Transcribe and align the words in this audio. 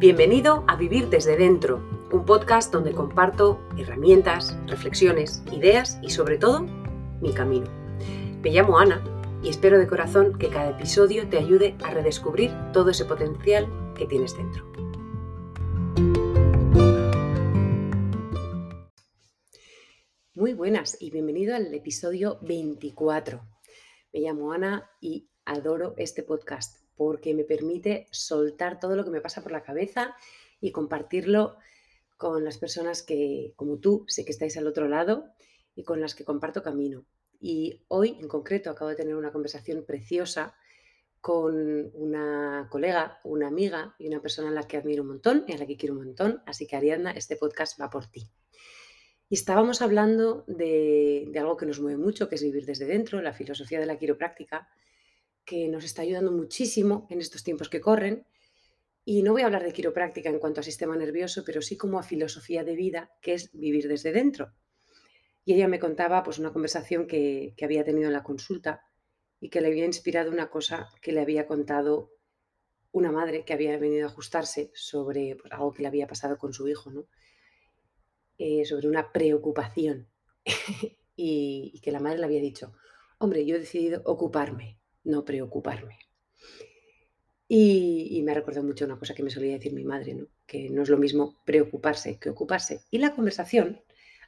Bienvenido 0.00 0.64
a 0.66 0.76
Vivir 0.76 1.10
desde 1.10 1.36
Dentro, 1.36 1.76
un 2.10 2.24
podcast 2.24 2.72
donde 2.72 2.94
comparto 2.94 3.60
herramientas, 3.76 4.56
reflexiones, 4.66 5.42
ideas 5.52 5.98
y 6.00 6.08
sobre 6.08 6.38
todo 6.38 6.62
mi 7.20 7.34
camino. 7.34 7.66
Me 8.40 8.48
llamo 8.48 8.78
Ana 8.78 9.04
y 9.42 9.50
espero 9.50 9.78
de 9.78 9.86
corazón 9.86 10.38
que 10.38 10.48
cada 10.48 10.70
episodio 10.70 11.28
te 11.28 11.36
ayude 11.36 11.76
a 11.84 11.90
redescubrir 11.90 12.50
todo 12.72 12.88
ese 12.88 13.04
potencial 13.04 13.68
que 13.94 14.06
tienes 14.06 14.34
dentro. 14.38 14.64
Muy 20.32 20.54
buenas 20.54 20.96
y 20.98 21.10
bienvenido 21.10 21.54
al 21.54 21.74
episodio 21.74 22.38
24. 22.40 23.42
Me 24.14 24.20
llamo 24.20 24.50
Ana 24.54 24.90
y 24.98 25.28
adoro 25.44 25.92
este 25.98 26.22
podcast 26.22 26.78
porque 27.00 27.32
me 27.32 27.44
permite 27.44 28.08
soltar 28.10 28.78
todo 28.78 28.94
lo 28.94 29.06
que 29.06 29.10
me 29.10 29.22
pasa 29.22 29.42
por 29.42 29.52
la 29.52 29.62
cabeza 29.62 30.14
y 30.60 30.70
compartirlo 30.70 31.56
con 32.18 32.44
las 32.44 32.58
personas 32.58 33.02
que, 33.02 33.54
como 33.56 33.78
tú, 33.78 34.04
sé 34.06 34.26
que 34.26 34.32
estáis 34.32 34.58
al 34.58 34.66
otro 34.66 34.86
lado 34.86 35.32
y 35.74 35.82
con 35.82 36.02
las 36.02 36.14
que 36.14 36.26
comparto 36.26 36.62
camino. 36.62 37.06
Y 37.40 37.80
hoy 37.88 38.18
en 38.20 38.28
concreto 38.28 38.68
acabo 38.68 38.90
de 38.90 38.96
tener 38.96 39.16
una 39.16 39.32
conversación 39.32 39.82
preciosa 39.86 40.54
con 41.22 41.90
una 41.94 42.68
colega, 42.70 43.18
una 43.24 43.48
amiga 43.48 43.94
y 43.98 44.06
una 44.06 44.20
persona 44.20 44.50
a 44.50 44.52
la 44.52 44.68
que 44.68 44.76
admiro 44.76 45.02
un 45.02 45.08
montón 45.08 45.44
y 45.48 45.54
a 45.54 45.56
la 45.56 45.64
que 45.64 45.78
quiero 45.78 45.94
un 45.94 46.04
montón. 46.04 46.42
Así 46.44 46.66
que 46.66 46.76
Ariadna, 46.76 47.12
este 47.12 47.36
podcast 47.36 47.80
va 47.80 47.88
por 47.88 48.08
ti. 48.10 48.30
Y 49.30 49.36
estábamos 49.36 49.80
hablando 49.80 50.44
de, 50.48 51.28
de 51.32 51.38
algo 51.38 51.56
que 51.56 51.64
nos 51.64 51.80
mueve 51.80 51.96
mucho, 51.96 52.28
que 52.28 52.34
es 52.34 52.42
vivir 52.42 52.66
desde 52.66 52.84
dentro, 52.84 53.22
la 53.22 53.32
filosofía 53.32 53.80
de 53.80 53.86
la 53.86 53.96
quiropráctica 53.96 54.68
que 55.50 55.66
nos 55.66 55.82
está 55.82 56.02
ayudando 56.02 56.30
muchísimo 56.30 57.08
en 57.10 57.20
estos 57.20 57.42
tiempos 57.42 57.68
que 57.68 57.80
corren. 57.80 58.24
Y 59.04 59.24
no 59.24 59.32
voy 59.32 59.42
a 59.42 59.46
hablar 59.46 59.64
de 59.64 59.72
quiropráctica 59.72 60.28
en 60.28 60.38
cuanto 60.38 60.60
a 60.60 60.62
sistema 60.62 60.96
nervioso, 60.96 61.42
pero 61.44 61.60
sí 61.60 61.76
como 61.76 61.98
a 61.98 62.04
filosofía 62.04 62.62
de 62.62 62.76
vida, 62.76 63.10
que 63.20 63.34
es 63.34 63.50
vivir 63.52 63.88
desde 63.88 64.12
dentro. 64.12 64.52
Y 65.44 65.54
ella 65.54 65.66
me 65.66 65.80
contaba 65.80 66.22
pues, 66.22 66.38
una 66.38 66.52
conversación 66.52 67.08
que, 67.08 67.56
había 67.60 67.82
tenido 67.82 68.06
en 68.06 68.12
la 68.12 68.22
consulta 68.22 68.84
y 69.40 69.50
que 69.50 69.60
le 69.60 69.66
había 69.66 69.86
inspirado 69.86 70.30
una 70.30 70.50
cosa 70.50 70.88
que 71.02 71.10
le 71.10 71.20
había 71.20 71.48
contado 71.48 72.12
una 72.92 73.10
madre 73.10 73.44
que 73.44 73.52
había 73.52 73.76
venido 73.76 74.06
a 74.06 74.10
ajustarse 74.10 74.70
sobre 74.74 75.34
pues, 75.34 75.52
algo 75.52 75.72
que 75.72 75.82
le 75.82 75.88
había 75.88 76.06
pasado 76.06 76.38
con 76.38 76.52
su 76.52 76.68
hijo, 76.68 76.92
¿no? 76.92 77.08
Eh, 78.38 78.64
sobre 78.64 78.86
una 78.86 79.10
preocupación. 79.10 80.08
y 81.16 81.80
que 81.82 81.90
la 81.90 81.98
madre 81.98 82.18
le 82.18 82.26
había 82.26 82.40
dicho, 82.40 82.72
hombre, 83.18 83.44
yo 83.44 83.56
he 83.56 83.58
decidido 83.58 84.00
ocuparme 84.04 84.79
no 85.04 85.24
preocuparme. 85.24 85.98
Y, 87.52 88.22
me 88.22 88.30
ha 88.30 88.34
recordado 88.34 88.64
mucho 88.64 88.84
una 88.84 88.96
cosa 88.96 89.12
que 89.12 89.24
me 89.24 89.30
solía 89.30 89.54
decir 89.54 89.72
mi 89.72 89.82
madre, 89.82 90.24
que 90.46 90.70
no 90.70 90.82
es 90.82 90.88
lo 90.88 90.98
mismo 90.98 91.42
preocuparse 91.44 92.16
que 92.18 92.30
ocuparse. 92.30 92.82
Y 92.92 92.98
la 92.98 93.12
conversación 93.12 93.82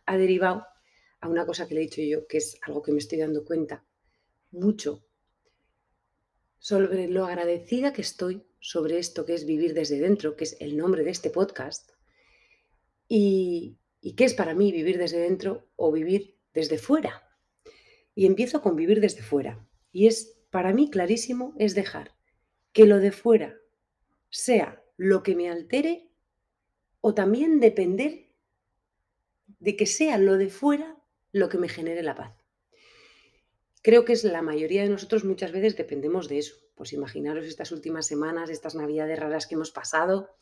ha 0.07 0.17
derivado 0.17 0.67
a 1.21 1.29
una 1.29 1.47
cosa 1.47 1.69
que 1.69 1.75
le 1.75 1.83
he 1.83 1.85
dicho 1.85 2.03
yo, 2.03 2.27
que 2.27 2.39
es 2.39 2.59
algo 2.63 2.83
que 2.83 2.91
me 2.91 2.99
estoy 2.99 3.19
dando 3.19 3.45
cuenta 3.45 3.85
mucho 4.51 5.05
sobre 6.59 7.07
lo 7.07 7.25
agradecida 7.25 7.93
que 7.93 8.03
estoy 8.03 8.45
sobre 8.59 8.99
esto 8.99 9.25
que 9.25 9.35
es 9.35 9.47
vivir 9.47 9.73
desde 9.73 10.01
dentro, 10.01 10.35
que 10.37 10.43
es 10.45 10.57
el 10.59 10.77
nombre 10.77 11.05
de 11.05 11.11
este 11.11 11.31
podcast, 11.31 11.93
y, 13.07 13.79
y 14.01 14.15
qué 14.15 14.25
es 14.25 14.35
para 14.35 14.55
mí 14.55 14.73
vivir 14.73 14.99
desde 14.99 15.19
dentro 15.19 15.69
o 15.77 15.93
vivir 15.93 16.39
desde 16.53 16.77
fuera. 16.77 17.23
Y 18.17 18.27
empiezo 18.27 18.63
con 18.63 18.75
vivir 18.75 19.01
desde 19.01 19.23
fuera. 19.23 19.65
Y 19.93 20.09
es 20.09 20.42
para 20.53 20.75
mí 20.75 20.91
clarísimo 20.91 21.55
es 21.59 21.75
dejar 21.75 22.13
que 22.75 22.85
lo 22.85 22.99
de 22.99 23.11
fuera 23.11 23.57
sea 24.29 24.85
lo 24.99 25.23
que 25.23 25.35
me 25.35 25.51
altere 25.51 26.11
o 27.01 27.15
también 27.15 27.59
depender 27.59 28.29
de 29.59 29.77
que 29.77 29.87
sea 29.87 30.19
lo 30.19 30.37
de 30.37 30.51
fuera 30.51 30.99
lo 31.33 31.49
que 31.49 31.57
me 31.57 31.71
genere 31.71 32.03
la 32.03 32.15
paz. 32.15 32.37
Creo 33.81 34.05
que 34.05 34.13
es 34.13 34.25
la 34.25 34.43
mayoría 34.43 34.83
de 34.83 34.91
nosotros 34.91 35.25
muchas 35.25 35.53
veces 35.53 35.75
dependemos 35.75 36.29
de 36.29 36.39
eso. 36.39 36.55
Pues 36.75 36.93
imaginaros 36.93 37.47
estas 37.47 37.73
últimas 37.73 38.07
semanas, 38.07 38.51
estas 38.51 38.75
navidades 38.75 39.19
raras 39.19 39.47
que 39.47 39.55
hemos 39.55 39.71
pasado, 39.71 40.37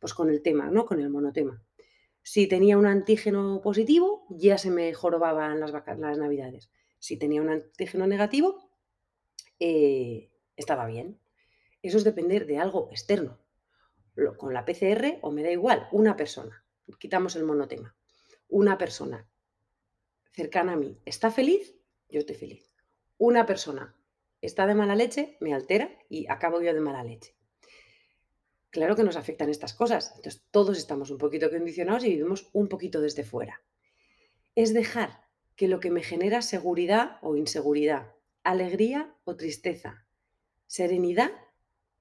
pues 0.00 0.14
con 0.14 0.30
el 0.30 0.42
tema, 0.42 0.68
¿no? 0.68 0.84
Con 0.84 1.00
el 1.00 1.10
monotema. 1.10 1.62
Si 2.22 2.48
tenía 2.48 2.76
un 2.76 2.86
antígeno 2.86 3.60
positivo, 3.62 4.26
ya 4.30 4.58
se 4.58 4.70
me 4.70 4.92
jorobaban 4.94 5.60
las, 5.60 5.72
las 5.72 6.18
navidades. 6.18 6.70
Si 6.98 7.16
tenía 7.16 7.40
un 7.40 7.50
antígeno 7.50 8.08
negativo, 8.08 8.67
eh, 9.60 10.30
estaba 10.56 10.86
bien. 10.86 11.20
Eso 11.82 11.98
es 11.98 12.04
depender 12.04 12.46
de 12.46 12.58
algo 12.58 12.88
externo. 12.90 13.38
con 14.36 14.52
la 14.52 14.64
PCR 14.64 15.18
o 15.22 15.30
me 15.30 15.42
da 15.42 15.50
igual, 15.50 15.88
una 15.92 16.16
persona. 16.16 16.64
Quitamos 16.98 17.36
el 17.36 17.44
monotema. 17.44 17.94
Una 18.48 18.76
persona 18.76 19.28
cercana 20.32 20.72
a 20.72 20.76
mí 20.76 21.00
está 21.04 21.30
feliz, 21.30 21.76
yo 22.08 22.20
estoy 22.20 22.36
feliz. 22.36 22.70
Una 23.18 23.46
persona 23.46 23.96
está 24.40 24.66
de 24.66 24.74
mala 24.74 24.94
leche, 24.94 25.36
me 25.40 25.54
altera 25.54 25.90
y 26.08 26.26
acabo 26.28 26.60
yo 26.60 26.72
de 26.72 26.80
mala 26.80 27.04
leche. 27.04 27.36
Claro 28.70 28.96
que 28.96 29.02
nos 29.02 29.16
afectan 29.16 29.50
estas 29.50 29.74
cosas. 29.74 30.12
Entonces 30.16 30.44
todos 30.50 30.78
estamos 30.78 31.10
un 31.10 31.18
poquito 31.18 31.50
condicionados 31.50 32.04
y 32.04 32.10
vivimos 32.10 32.48
un 32.52 32.68
poquito 32.68 33.00
desde 33.00 33.24
fuera. 33.24 33.62
Es 34.54 34.74
dejar 34.74 35.24
que 35.56 35.68
lo 35.68 35.80
que 35.80 35.90
me 35.90 36.02
genera 36.02 36.42
seguridad 36.42 37.18
o 37.22 37.36
inseguridad, 37.36 38.14
alegría 38.50 39.14
o 39.24 39.36
tristeza, 39.36 40.06
serenidad 40.66 41.30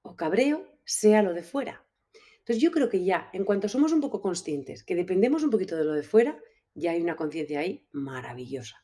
o 0.02 0.16
cabreo, 0.16 0.66
sea 0.86 1.22
lo 1.22 1.34
de 1.34 1.44
fuera. 1.44 1.86
Entonces 2.40 2.62
yo 2.62 2.72
creo 2.72 2.88
que 2.88 3.04
ya, 3.04 3.30
en 3.34 3.44
cuanto 3.44 3.68
somos 3.68 3.92
un 3.92 4.00
poco 4.00 4.22
conscientes, 4.22 4.84
que 4.84 4.96
dependemos 4.96 5.44
un 5.44 5.50
poquito 5.50 5.76
de 5.76 5.84
lo 5.84 5.94
de 5.94 6.04
fuera, 6.04 6.40
ya 6.74 6.92
hay 6.92 7.02
una 7.02 7.18
conciencia 7.18 7.60
ahí 7.60 7.86
maravillosa. 7.92 8.78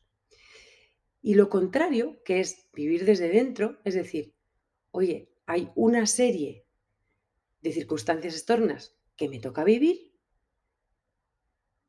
Y 1.22 1.36
lo 1.36 1.48
contrario, 1.48 2.22
que 2.26 2.42
es 2.42 2.68
vivir 2.74 3.06
desde 3.06 3.30
dentro, 3.30 3.80
es 3.86 3.94
decir, 3.94 4.36
oye, 4.92 5.32
hay 5.46 5.72
una 5.76 6.06
serie 6.06 6.66
de 7.62 7.72
circunstancias 7.72 8.34
externas 8.34 8.98
que 9.16 9.30
me 9.30 9.40
toca 9.40 9.64
vivir, 9.64 10.12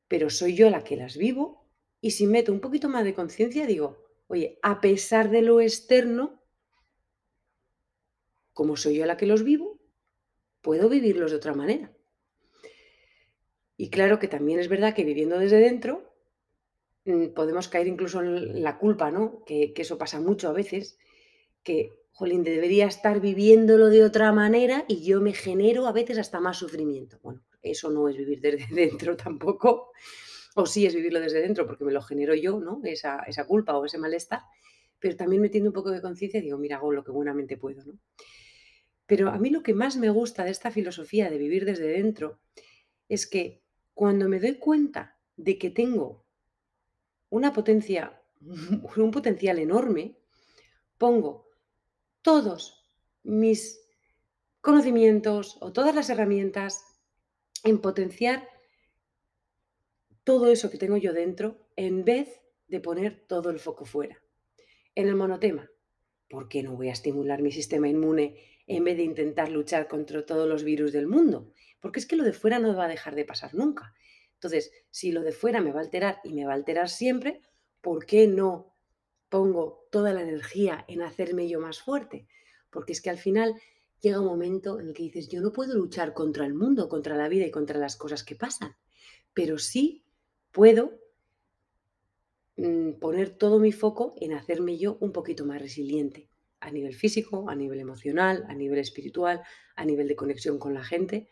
pero 0.06 0.30
soy 0.30 0.54
yo 0.54 0.70
la 0.70 0.84
que 0.84 0.94
las 0.94 1.16
vivo, 1.16 1.66
y 2.00 2.12
si 2.12 2.28
meto 2.28 2.52
un 2.52 2.60
poquito 2.60 2.88
más 2.88 3.02
de 3.02 3.14
conciencia, 3.14 3.66
digo, 3.66 4.03
Oye, 4.26 4.58
a 4.62 4.80
pesar 4.80 5.30
de 5.30 5.42
lo 5.42 5.60
externo, 5.60 6.42
como 8.52 8.76
soy 8.76 8.96
yo 8.96 9.06
la 9.06 9.16
que 9.16 9.26
los 9.26 9.42
vivo, 9.42 9.80
puedo 10.62 10.88
vivirlos 10.88 11.30
de 11.30 11.36
otra 11.36 11.54
manera. 11.54 11.92
Y 13.76 13.90
claro 13.90 14.18
que 14.18 14.28
también 14.28 14.60
es 14.60 14.68
verdad 14.68 14.94
que 14.94 15.04
viviendo 15.04 15.38
desde 15.38 15.58
dentro 15.58 16.14
mm, 17.04 17.28
podemos 17.34 17.68
caer 17.68 17.88
incluso 17.88 18.20
en 18.20 18.62
la 18.62 18.78
culpa, 18.78 19.10
¿no? 19.10 19.44
Que, 19.44 19.74
eso 19.76 19.98
pasa 19.98 20.20
mucho 20.20 20.48
a 20.48 20.52
veces, 20.52 20.98
que, 21.62 21.90
jolín, 22.12 22.44
debería 22.44 22.86
estar 22.86 23.20
viviéndolo 23.20 23.88
de 23.88 24.04
otra 24.04 24.32
manera 24.32 24.84
y 24.88 25.04
yo 25.04 25.20
me 25.20 25.32
genero 25.32 25.86
a 25.86 25.92
veces 25.92 26.18
hasta 26.18 26.40
más 26.40 26.56
sufrimiento. 26.58 27.18
Bueno, 27.22 27.42
eso 27.62 27.90
no 27.90 28.08
es 28.08 28.16
vivir 28.16 28.40
desde 28.40 28.66
dentro 28.74 29.16
tampoco, 29.16 29.90
o 30.54 30.66
sí 30.66 30.86
es 30.86 30.94
vivirlo 30.94 31.20
desde 31.20 31.40
dentro 31.40 31.66
porque 31.66 31.84
me 31.84 31.92
lo 31.92 32.00
genero 32.00 32.34
yo, 32.34 32.60
¿no? 32.60 32.80
Esa, 32.84 33.18
esa 33.26 33.46
culpa 33.46 33.76
o 33.76 33.84
ese 33.84 33.98
malestar, 33.98 34.42
pero 34.98 35.16
también 35.16 35.42
metiendo 35.42 35.70
un 35.70 35.74
poco 35.74 35.90
de 35.90 36.00
conciencia 36.00 36.40
digo, 36.40 36.58
mira, 36.58 36.76
hago 36.76 36.92
lo 36.92 37.04
que 37.04 37.10
buenamente 37.10 37.56
puedo, 37.56 37.84
¿no? 37.84 37.98
Pero 39.06 39.28
a 39.28 39.38
mí 39.38 39.50
lo 39.50 39.62
que 39.62 39.74
más 39.74 39.96
me 39.96 40.08
gusta 40.08 40.44
de 40.44 40.50
esta 40.50 40.70
filosofía 40.70 41.28
de 41.28 41.36
vivir 41.36 41.64
desde 41.66 41.88
dentro 41.88 42.40
es 43.08 43.26
que 43.26 43.62
cuando 43.92 44.28
me 44.28 44.40
doy 44.40 44.54
cuenta 44.54 45.18
de 45.36 45.58
que 45.58 45.70
tengo 45.70 46.24
una 47.28 47.52
potencia, 47.52 48.22
un 48.96 49.10
potencial 49.10 49.58
enorme, 49.58 50.16
pongo 50.96 51.48
todos 52.22 52.88
mis 53.22 53.80
conocimientos 54.60 55.58
o 55.60 55.72
todas 55.72 55.94
las 55.94 56.08
herramientas 56.08 56.82
en 57.64 57.80
potenciar 57.80 58.48
todo 60.24 60.50
eso 60.50 60.70
que 60.70 60.78
tengo 60.78 60.96
yo 60.96 61.12
dentro 61.12 61.68
en 61.76 62.04
vez 62.04 62.40
de 62.68 62.80
poner 62.80 63.24
todo 63.26 63.50
el 63.50 63.60
foco 63.60 63.84
fuera. 63.84 64.22
En 64.94 65.08
el 65.08 65.14
monotema, 65.14 65.70
¿por 66.28 66.48
qué 66.48 66.62
no 66.62 66.76
voy 66.76 66.88
a 66.88 66.92
estimular 66.92 67.42
mi 67.42 67.52
sistema 67.52 67.88
inmune 67.88 68.36
en 68.66 68.84
vez 68.84 68.96
de 68.96 69.02
intentar 69.02 69.50
luchar 69.50 69.86
contra 69.86 70.24
todos 70.24 70.48
los 70.48 70.64
virus 70.64 70.92
del 70.92 71.06
mundo? 71.06 71.52
Porque 71.80 72.00
es 72.00 72.06
que 72.06 72.16
lo 72.16 72.24
de 72.24 72.32
fuera 72.32 72.58
no 72.58 72.74
va 72.74 72.86
a 72.86 72.88
dejar 72.88 73.14
de 73.14 73.24
pasar 73.24 73.54
nunca. 73.54 73.94
Entonces, 74.34 74.72
si 74.90 75.12
lo 75.12 75.22
de 75.22 75.32
fuera 75.32 75.60
me 75.60 75.72
va 75.72 75.80
a 75.80 75.84
alterar 75.84 76.20
y 76.24 76.32
me 76.32 76.44
va 76.44 76.52
a 76.52 76.56
alterar 76.56 76.88
siempre, 76.88 77.40
¿por 77.80 78.06
qué 78.06 78.26
no 78.26 78.74
pongo 79.28 79.86
toda 79.90 80.12
la 80.12 80.22
energía 80.22 80.84
en 80.88 81.02
hacerme 81.02 81.48
yo 81.48 81.60
más 81.60 81.80
fuerte? 81.80 82.26
Porque 82.70 82.92
es 82.92 83.00
que 83.00 83.10
al 83.10 83.18
final 83.18 83.54
llega 84.00 84.20
un 84.20 84.26
momento 84.26 84.80
en 84.80 84.88
el 84.88 84.94
que 84.94 85.04
dices, 85.04 85.28
yo 85.28 85.40
no 85.40 85.52
puedo 85.52 85.74
luchar 85.74 86.14
contra 86.14 86.46
el 86.46 86.54
mundo, 86.54 86.88
contra 86.88 87.16
la 87.16 87.28
vida 87.28 87.46
y 87.46 87.50
contra 87.50 87.78
las 87.78 87.96
cosas 87.96 88.22
que 88.22 88.36
pasan, 88.36 88.76
pero 89.32 89.58
sí 89.58 90.03
puedo 90.54 91.00
mm, 92.56 92.92
poner 93.00 93.36
todo 93.36 93.58
mi 93.58 93.72
foco 93.72 94.14
en 94.20 94.32
hacerme 94.32 94.78
yo 94.78 94.96
un 95.00 95.12
poquito 95.12 95.44
más 95.44 95.60
resiliente 95.60 96.30
a 96.60 96.70
nivel 96.70 96.94
físico, 96.94 97.50
a 97.50 97.56
nivel 97.56 97.80
emocional, 97.80 98.46
a 98.48 98.54
nivel 98.54 98.78
espiritual, 98.78 99.42
a 99.74 99.84
nivel 99.84 100.06
de 100.08 100.16
conexión 100.16 100.58
con 100.58 100.72
la 100.72 100.84
gente. 100.84 101.28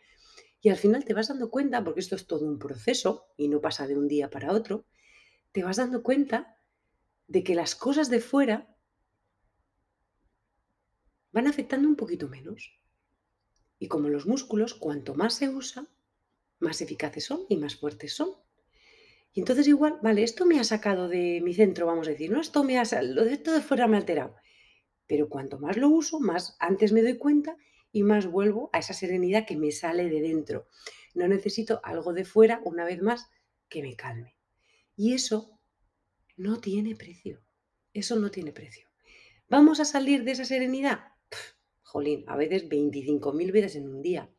Y 0.61 0.69
al 0.69 0.77
final 0.77 1.05
te 1.05 1.13
vas 1.13 1.29
dando 1.29 1.49
cuenta, 1.49 1.83
porque 1.83 2.01
esto 2.01 2.15
es 2.15 2.27
todo 2.27 2.45
un 2.45 2.59
proceso 2.59 3.27
y 3.37 3.47
no 3.47 3.61
pasa 3.61 3.87
de 3.87 3.97
un 3.97 4.09
día 4.09 4.29
para 4.29 4.51
otro, 4.51 4.85
te 5.53 5.63
vas 5.63 5.77
dando 5.77 6.03
cuenta 6.03 6.59
de 7.27 7.43
que 7.43 7.55
las 7.55 7.75
cosas 7.75 8.09
de 8.09 8.19
fuera 8.19 8.75
van 11.31 11.47
afectando 11.47 11.87
un 11.87 11.95
poquito 11.95 12.27
menos. 12.27 12.77
Y 13.79 13.87
como 13.87 14.09
los 14.09 14.27
músculos, 14.27 14.73
cuanto 14.73 15.15
más 15.15 15.33
se 15.35 15.49
usa, 15.49 15.87
más 16.59 16.81
eficaces 16.81 17.23
son 17.23 17.45
y 17.47 17.55
más 17.55 17.77
fuertes 17.77 18.13
son. 18.13 18.43
Y 19.33 19.39
entonces 19.39 19.67
igual, 19.67 19.99
vale, 20.03 20.23
esto 20.23 20.45
me 20.45 20.59
ha 20.59 20.63
sacado 20.63 21.09
de 21.09 21.41
mi 21.41 21.53
centro, 21.53 21.87
vamos 21.87 22.07
a 22.07 22.11
decir, 22.11 22.31
no, 22.31 22.39
esto 22.39 22.63
me 22.63 22.77
ha, 22.77 22.83
lo 23.01 23.25
de 23.25 23.33
esto 23.33 23.59
fuera 23.61 23.87
me 23.87 23.97
ha 23.97 23.99
alterado. 23.99 24.35
Pero 25.07 25.27
cuanto 25.27 25.59
más 25.59 25.75
lo 25.75 25.89
uso, 25.89 26.19
más 26.19 26.55
antes 26.59 26.91
me 26.91 27.01
doy 27.01 27.17
cuenta 27.17 27.57
y 27.91 28.03
más 28.03 28.27
vuelvo 28.27 28.69
a 28.73 28.79
esa 28.79 28.93
serenidad 28.93 29.45
que 29.45 29.57
me 29.57 29.71
sale 29.71 30.09
de 30.09 30.21
dentro. 30.21 30.67
No 31.15 31.27
necesito 31.27 31.81
algo 31.83 32.13
de 32.13 32.25
fuera, 32.25 32.61
una 32.63 32.85
vez 32.85 33.01
más, 33.01 33.29
que 33.69 33.81
me 33.81 33.95
calme. 33.95 34.37
Y 34.95 35.13
eso 35.13 35.59
no 36.37 36.59
tiene 36.59 36.95
precio. 36.95 37.43
Eso 37.91 38.15
no 38.15 38.31
tiene 38.31 38.51
precio. 38.51 38.87
¿Vamos 39.49 39.79
a 39.79 39.85
salir 39.85 40.23
de 40.23 40.31
esa 40.31 40.45
serenidad? 40.45 41.13
jolín, 41.81 42.23
a 42.27 42.35
veces 42.35 42.67
25.000 42.67 43.51
veces 43.51 43.75
en 43.75 43.87
un 43.87 44.01
día. 44.01 44.29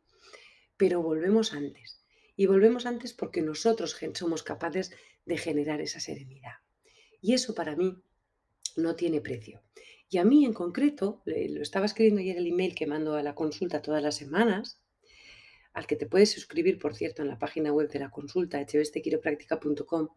Pero 0.76 1.02
volvemos 1.02 1.52
antes. 1.52 2.04
Y 2.37 2.47
volvemos 2.47 2.87
antes 2.87 3.13
porque 3.13 3.43
nosotros 3.43 3.97
somos 4.15 4.43
capaces 4.43 4.93
de 5.25 5.39
generar 5.39 5.81
esa 5.81 6.01
serenidad. 6.01 6.55
Y 7.21 7.35
eso 7.35 7.55
para 7.55 7.77
mí 7.77 8.03
no 8.77 8.97
tiene 8.97 9.21
precio. 9.21 9.63
Y 10.09 10.19
a 10.19 10.25
mí 10.25 10.45
en 10.45 10.53
concreto, 10.53 11.23
lo 11.25 11.63
estaba 11.63 11.87
escribiendo 11.87 12.21
ayer 12.21 12.37
el 12.37 12.47
email 12.47 12.75
que 12.75 12.87
mando 12.87 13.15
a 13.15 13.23
la 13.23 13.35
consulta 13.35 13.83
todas 13.83 14.03
las 14.03 14.17
semanas, 14.17 14.81
al 15.73 15.87
que 15.87 15.97
te 15.97 16.07
puedes 16.07 16.31
suscribir, 16.31 16.79
por 16.79 16.95
cierto, 16.95 17.23
en 17.23 17.29
la 17.29 17.39
página 17.39 17.73
web 17.73 17.91
de 17.91 17.99
la 17.99 18.11
consulta, 18.11 18.61
hbstquiropráctica.com. 18.61 20.09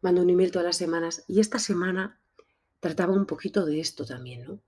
Mando 0.00 0.22
un 0.22 0.30
email 0.30 0.50
todas 0.50 0.66
las 0.66 0.76
semanas 0.76 1.24
y 1.26 1.40
esta 1.40 1.58
semana 1.58 2.20
trataba 2.80 3.14
un 3.14 3.26
poquito 3.26 3.64
de 3.64 3.80
esto 3.80 4.04
también, 4.04 4.44
¿no? 4.44 4.62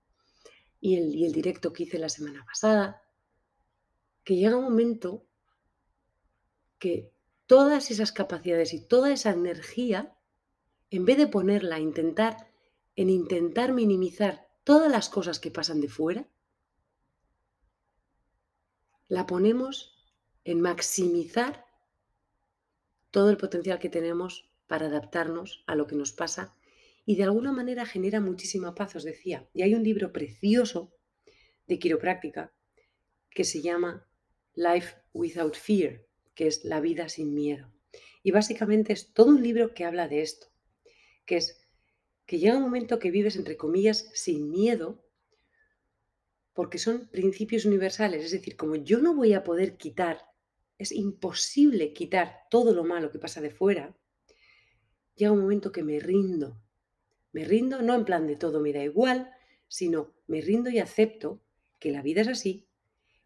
Y 0.81 0.97
el, 0.97 1.15
y 1.15 1.25
el 1.25 1.31
directo 1.31 1.71
que 1.73 1.83
hice 1.83 1.99
la 1.99 2.09
semana 2.09 2.45
pasada, 2.45 3.01
que 4.23 4.35
llega 4.35 4.57
un 4.57 4.65
momento 4.65 5.25
que 6.79 7.11
todas 7.45 7.91
esas 7.91 8.11
capacidades 8.11 8.73
y 8.73 8.85
toda 8.85 9.11
esa 9.11 9.31
energía, 9.31 10.15
en 10.89 11.05
vez 11.05 11.17
de 11.17 11.27
ponerla 11.27 11.75
a 11.75 11.79
intentar, 11.79 12.51
en 12.95 13.09
intentar 13.09 13.73
minimizar 13.73 14.47
todas 14.63 14.91
las 14.91 15.09
cosas 15.09 15.39
que 15.39 15.51
pasan 15.51 15.81
de 15.81 15.89
fuera, 15.89 16.27
la 19.07 19.25
ponemos 19.27 19.95
en 20.43 20.61
maximizar 20.61 21.65
todo 23.11 23.29
el 23.29 23.37
potencial 23.37 23.79
que 23.79 23.89
tenemos 23.89 24.49
para 24.67 24.87
adaptarnos 24.87 25.63
a 25.67 25.75
lo 25.75 25.87
que 25.87 25.95
nos 25.95 26.11
pasa 26.11 26.55
y 27.05 27.15
de 27.15 27.23
alguna 27.23 27.51
manera 27.51 27.85
genera 27.85 28.19
muchísima 28.19 28.73
paz, 28.73 28.95
os 28.95 29.03
decía. 29.03 29.47
Y 29.53 29.61
hay 29.61 29.75
un 29.75 29.83
libro 29.83 30.11
precioso 30.11 30.91
de 31.67 31.77
quiropráctica 31.77 32.51
que 33.29 33.43
se 33.43 33.61
llama 33.61 34.07
Life 34.55 34.95
Without 35.13 35.55
Fear, 35.55 36.05
que 36.35 36.47
es 36.47 36.65
La 36.65 36.81
vida 36.81 37.09
sin 37.09 37.33
miedo. 37.33 37.71
Y 38.21 38.31
básicamente 38.31 38.93
es 38.93 39.13
todo 39.13 39.29
un 39.29 39.41
libro 39.41 39.73
que 39.73 39.85
habla 39.85 40.07
de 40.07 40.21
esto, 40.21 40.47
que 41.25 41.37
es 41.37 41.65
que 42.25 42.39
llega 42.39 42.57
un 42.57 42.63
momento 42.63 42.99
que 42.99 43.11
vives, 43.11 43.35
entre 43.35 43.55
comillas, 43.55 44.09
sin 44.13 44.49
miedo, 44.49 45.03
porque 46.53 46.77
son 46.77 47.07
principios 47.09 47.65
universales. 47.65 48.25
Es 48.25 48.31
decir, 48.31 48.55
como 48.55 48.75
yo 48.75 48.99
no 48.99 49.13
voy 49.13 49.33
a 49.33 49.43
poder 49.43 49.77
quitar, 49.77 50.25
es 50.77 50.91
imposible 50.91 51.93
quitar 51.93 52.47
todo 52.49 52.73
lo 52.73 52.83
malo 52.83 53.11
que 53.11 53.19
pasa 53.19 53.41
de 53.41 53.51
fuera, 53.51 53.95
llega 55.15 55.31
un 55.31 55.41
momento 55.41 55.71
que 55.71 55.83
me 55.83 55.99
rindo. 55.99 56.59
Me 57.31 57.45
rindo 57.45 57.81
no 57.81 57.93
en 57.93 58.05
plan 58.05 58.27
de 58.27 58.35
todo 58.35 58.59
me 58.59 58.73
da 58.73 58.83
igual, 58.83 59.31
sino 59.67 60.13
me 60.27 60.41
rindo 60.41 60.69
y 60.69 60.79
acepto 60.79 61.41
que 61.79 61.91
la 61.91 62.01
vida 62.01 62.21
es 62.21 62.27
así, 62.27 62.67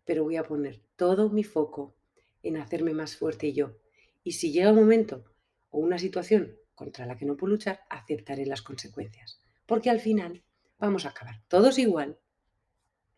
pero 0.03 0.23
voy 0.23 0.35
a 0.35 0.43
poner 0.43 0.81
todo 0.95 1.29
mi 1.29 1.43
foco 1.43 1.98
en 2.43 2.57
hacerme 2.57 2.93
más 2.93 3.15
fuerte 3.15 3.53
yo. 3.53 3.77
Y 4.23 4.33
si 4.33 4.51
llega 4.51 4.71
un 4.71 4.77
momento 4.77 5.25
o 5.69 5.79
una 5.79 5.99
situación 5.99 6.57
contra 6.75 7.05
la 7.05 7.17
que 7.17 7.25
no 7.25 7.37
puedo 7.37 7.53
luchar, 7.53 7.81
aceptaré 7.89 8.45
las 8.45 8.61
consecuencias. 8.61 9.41
Porque 9.65 9.89
al 9.89 9.99
final 9.99 10.43
vamos 10.77 11.05
a 11.05 11.09
acabar 11.09 11.41
todos 11.47 11.77
igual. 11.77 12.17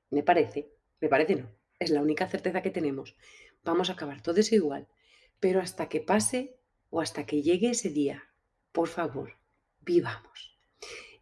Me 0.10 0.24
parece, 0.24 0.72
me 1.00 1.10
parece 1.10 1.36
no, 1.36 1.50
es 1.80 1.90
la 1.90 2.02
única 2.02 2.28
certeza 2.28 2.62
que 2.62 2.72
tenemos. 2.72 3.16
Vamos 3.64 3.90
a 3.90 3.94
acabar 3.94 4.22
todos 4.22 4.52
igual, 4.52 4.88
pero 5.40 5.62
hasta 5.62 5.88
que 5.90 6.02
pase 6.02 6.58
o 6.90 7.02
hasta 7.02 7.26
que 7.26 7.42
llegue 7.42 7.70
ese 7.70 7.90
día 7.90 8.32
por 8.72 8.88
favor, 8.88 9.38
vivamos. 9.82 10.58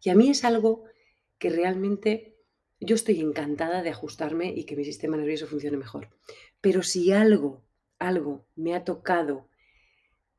Y 0.02 0.10
a 0.10 0.14
mí 0.14 0.30
es 0.30 0.44
algo 0.44 0.84
que 1.38 1.50
realmente 1.50 2.36
yo 2.78 2.94
estoy 2.94 3.20
encantada 3.20 3.82
de 3.82 3.90
ajustarme 3.90 4.52
y 4.54 4.64
que 4.64 4.76
mi 4.76 4.84
sistema 4.84 5.16
nervioso 5.16 5.46
funcione 5.46 5.76
mejor. 5.76 6.10
Pero 6.60 6.82
si 6.82 7.12
algo, 7.12 7.62
algo 8.00 8.48
me 8.56 8.74
ha 8.74 8.84
tocado 8.84 9.48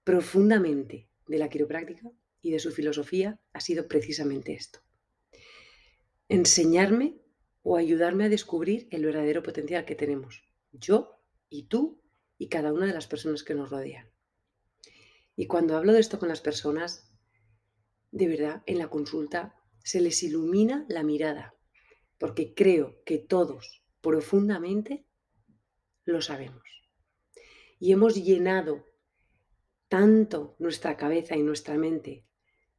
profundamente 0.03 1.07
de 1.27 1.37
la 1.37 1.49
quiropráctica 1.49 2.11
y 2.41 2.51
de 2.51 2.59
su 2.59 2.71
filosofía, 2.71 3.39
ha 3.53 3.61
sido 3.61 3.87
precisamente 3.87 4.53
esto. 4.53 4.79
Enseñarme 6.27 7.21
o 7.61 7.77
ayudarme 7.77 8.25
a 8.25 8.29
descubrir 8.29 8.87
el 8.91 9.05
verdadero 9.05 9.43
potencial 9.43 9.85
que 9.85 9.95
tenemos, 9.95 10.43
yo 10.71 11.21
y 11.49 11.67
tú 11.67 12.01
y 12.37 12.49
cada 12.49 12.73
una 12.73 12.87
de 12.87 12.93
las 12.93 13.07
personas 13.07 13.43
que 13.43 13.53
nos 13.53 13.69
rodean. 13.69 14.09
Y 15.35 15.45
cuando 15.45 15.77
hablo 15.77 15.93
de 15.93 15.99
esto 15.99 16.19
con 16.19 16.29
las 16.29 16.41
personas, 16.41 17.11
de 18.11 18.27
verdad, 18.27 18.63
en 18.65 18.79
la 18.79 18.89
consulta 18.89 19.55
se 19.83 20.01
les 20.01 20.23
ilumina 20.23 20.85
la 20.89 21.03
mirada, 21.03 21.55
porque 22.17 22.53
creo 22.53 23.03
que 23.05 23.19
todos 23.19 23.83
profundamente 24.01 25.05
lo 26.03 26.21
sabemos. 26.21 26.80
Y 27.81 27.93
hemos 27.93 28.13
llenado 28.13 28.85
tanto 29.89 30.55
nuestra 30.59 30.97
cabeza 30.97 31.35
y 31.35 31.41
nuestra 31.41 31.73
mente 31.79 32.23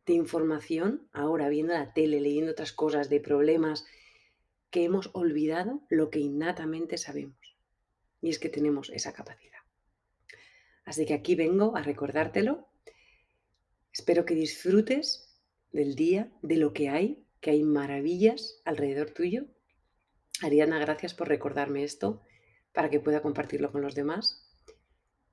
de 0.07 0.13
información, 0.13 1.09
ahora 1.13 1.49
viendo 1.49 1.73
la 1.73 1.93
tele, 1.93 2.21
leyendo 2.21 2.53
otras 2.53 2.73
cosas, 2.73 3.11
de 3.11 3.19
problemas, 3.19 3.85
que 4.71 4.85
hemos 4.85 5.11
olvidado 5.13 5.83
lo 5.91 6.09
que 6.09 6.21
innatamente 6.21 6.99
sabemos. 6.99 7.37
Y 8.21 8.31
es 8.31 8.39
que 8.39 8.49
tenemos 8.49 8.91
esa 8.91 9.13
capacidad. 9.13 9.59
Así 10.85 11.05
que 11.05 11.15
aquí 11.15 11.35
vengo 11.35 11.77
a 11.77 11.83
recordártelo. 11.83 12.69
Espero 13.93 14.25
que 14.25 14.35
disfrutes 14.35 15.37
del 15.73 15.97
día, 15.97 16.31
de 16.43 16.59
lo 16.59 16.73
que 16.73 16.91
hay, 16.91 17.27
que 17.41 17.51
hay 17.51 17.65
maravillas 17.65 18.63
alrededor 18.65 19.11
tuyo. 19.11 19.47
Ariana, 20.43 20.79
gracias 20.79 21.13
por 21.13 21.27
recordarme 21.27 21.83
esto 21.83 22.23
para 22.73 22.89
que 22.89 23.01
pueda 23.01 23.21
compartirlo 23.21 23.73
con 23.73 23.83
los 23.83 23.97
demás 23.97 24.42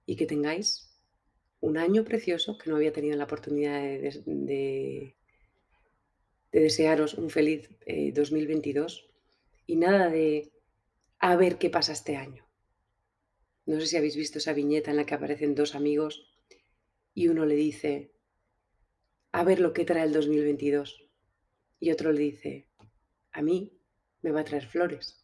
y 0.06 0.15
que 0.15 0.25
tengáis 0.25 0.89
un 1.62 1.77
año 1.77 2.03
precioso 2.03 2.58
que 2.58 2.70
no 2.70 2.75
había 2.77 2.94
tenido 2.94 3.18
la 3.18 3.25
oportunidad 3.25 3.82
de, 3.82 5.15
desearos 6.51 7.13
un 7.13 7.29
feliz 7.29 7.70
2022 8.13 9.06
eh, 9.06 9.13
y 9.68 9.75
nada 9.75 10.10
de 10.10 10.51
a 11.20 11.36
ver 11.36 11.58
qué 11.58 11.70
pasa 11.70 11.91
este 11.91 12.15
año. 12.15 12.46
No 13.65 13.79
sé 13.79 13.88
si 13.88 13.98
habéis 13.98 14.15
visto 14.15 14.39
esa 14.39 14.53
viñeta 14.53 14.89
en 14.89 14.98
la 14.98 15.06
que 15.06 15.13
aparecen 15.13 15.53
dos 15.53 15.75
amigos 15.75 16.34
y 17.13 17.27
uno 17.27 17.46
le 17.46 17.56
dice, 17.56 18.12
a 19.32 19.44
ver 19.44 19.60
lo 19.60 19.74
que 19.74 19.86
trae 19.86 20.03
el 20.03 20.13
2022. 20.13 21.06
Y 21.79 21.91
otro 21.91 22.12
le 22.12 22.22
dice, 22.22 22.68
a 23.32 23.41
mí 23.41 23.77
me 24.22 24.32
va 24.32 24.41
a 24.41 24.46
traer 24.46 24.65
flores. 24.65 25.24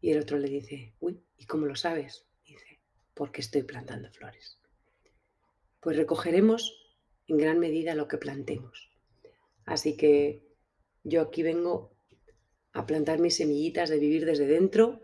Y 0.00 0.12
el 0.12 0.20
otro 0.20 0.38
le 0.38 0.48
dice, 0.48 0.94
uy, 1.00 1.24
¿y 1.36 1.46
cómo 1.46 1.66
lo 1.66 1.74
sabes? 1.74 2.27
Porque 3.18 3.40
estoy 3.40 3.64
plantando 3.64 4.12
flores. 4.12 4.60
Pues 5.80 5.96
recogeremos 5.96 6.60
en 7.26 7.36
gran 7.36 7.58
medida 7.58 7.96
lo 7.96 8.06
que 8.06 8.16
plantemos. 8.16 8.92
Así 9.64 9.96
que 9.96 10.46
yo 11.02 11.22
aquí 11.22 11.42
vengo 11.42 11.96
a 12.72 12.86
plantar 12.86 13.18
mis 13.18 13.36
semillitas 13.36 13.90
de 13.90 13.98
vivir 13.98 14.24
desde 14.24 14.46
dentro 14.46 15.02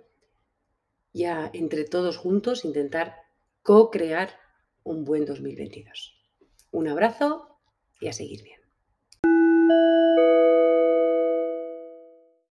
y 1.12 1.24
a, 1.24 1.50
entre 1.52 1.84
todos 1.84 2.16
juntos, 2.16 2.64
intentar 2.64 3.16
co-crear 3.62 4.38
un 4.84 5.04
buen 5.04 5.24
2022. 5.24 6.16
Un 6.70 6.86
abrazo 6.86 7.58
y 8.00 8.06
a 8.06 8.12
seguir 8.12 8.44
bien. 8.44 8.63